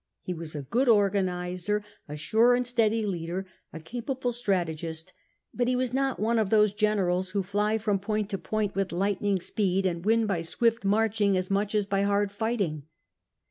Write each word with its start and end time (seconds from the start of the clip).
He 0.19 0.33
was 0.33 0.55
a 0.55 0.63
good 0.63 0.89
organiser, 0.89 1.83
a 2.07 2.17
sure 2.17 2.55
and 2.55 2.65
steady 2.65 3.05
leader, 3.05 3.45
a 3.71 3.79
capable 3.79 4.31
strategist; 4.31 5.13
but 5.53 5.67
he 5.67 5.75
was 5.75 5.93
not 5.93 6.19
one 6.19 6.39
of 6.39 6.49
those 6.49 6.73
generals 6.73 7.29
who 7.37 7.43
fly 7.43 7.77
from 7.77 7.99
point 7.99 8.27
to 8.31 8.39
point 8.39 8.73
with 8.73 8.91
lightning 8.91 9.39
speed, 9.39 9.85
and 9.85 10.03
win 10.03 10.25
by 10.25 10.41
swift 10.41 10.83
marching 10.83 11.37
as 11.37 11.51
much 11.51 11.75
as 11.75 11.85
by 11.85 12.01
hard 12.01 12.31
fighting. 12.31 12.87